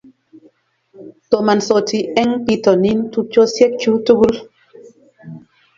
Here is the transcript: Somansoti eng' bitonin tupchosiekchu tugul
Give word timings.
Somansoti 1.29 1.97
eng' 2.21 2.37
bitonin 2.45 2.99
tupchosiekchu 3.11 3.91
tugul 4.05 4.35